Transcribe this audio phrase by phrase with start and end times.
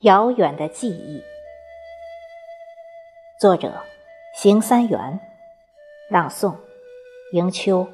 [0.00, 1.22] 遥远的记忆，
[3.40, 3.82] 作者：
[4.34, 5.18] 邢三元，
[6.10, 6.54] 朗诵：
[7.32, 7.88] 迎秋。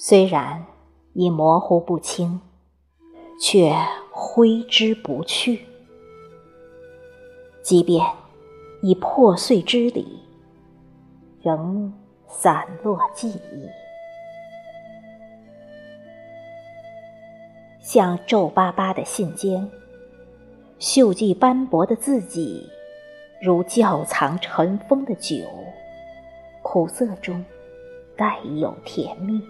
[0.00, 0.64] 虽然
[1.18, 2.40] 已模糊不清，
[3.42, 3.74] 却
[4.12, 5.66] 挥之不去。
[7.60, 8.06] 即便
[8.82, 10.22] 已破碎之理，
[11.42, 11.92] 仍
[12.28, 13.68] 散落记忆，
[17.80, 19.68] 像皱巴巴的信笺，
[20.78, 22.64] 锈迹斑驳的字迹，
[23.42, 25.44] 如窖藏尘封的酒，
[26.62, 27.44] 苦涩中
[28.16, 29.42] 带有甜蜜。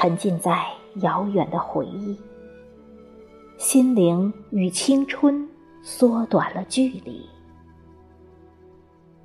[0.00, 0.64] 沉浸在
[1.00, 2.16] 遥远的回忆，
[3.56, 5.48] 心灵与青春
[5.82, 7.28] 缩短了距离。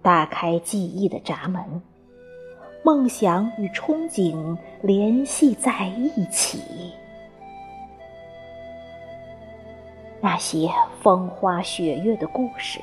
[0.02, 1.80] 打开记忆的闸门，
[2.84, 5.86] 梦想与憧憬联系在
[6.16, 6.60] 一起。
[10.20, 10.68] 那些
[11.04, 12.80] 风花雪月的故事，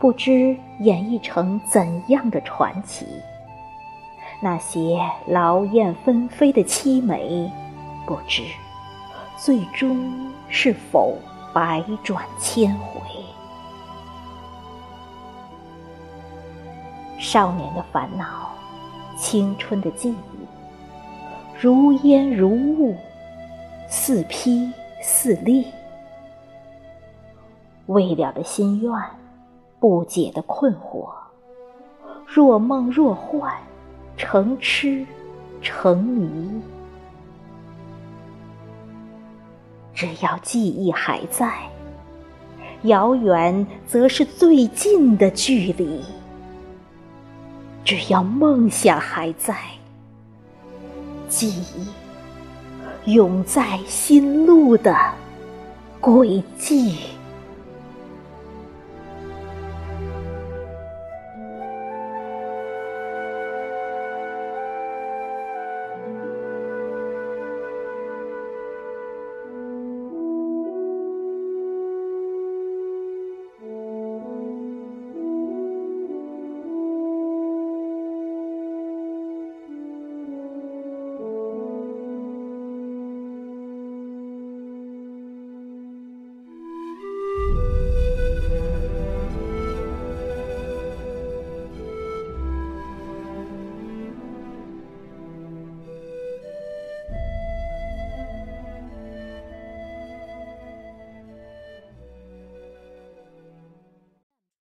[0.00, 3.06] 不知演绎成怎样的传奇。
[4.40, 7.50] 那些劳燕分飞的凄美，
[8.06, 8.42] 不知
[9.36, 11.16] 最终是否
[11.52, 13.00] 百转千回。
[17.18, 18.50] 少年的烦恼，
[19.16, 20.46] 青春的记忆，
[21.58, 22.94] 如烟如雾，
[23.88, 25.66] 似披似粒。
[27.86, 28.92] 未了的心愿，
[29.80, 31.08] 不解的困惑，
[32.26, 33.54] 若梦若幻。
[34.16, 35.04] 成痴，
[35.60, 36.62] 成迷。
[39.94, 41.52] 只要记忆还在，
[42.82, 46.00] 遥远则是最近的距离；
[47.84, 49.56] 只要梦想还在，
[51.28, 51.48] 记
[53.04, 54.96] 忆永在心路的
[56.00, 57.13] 轨迹。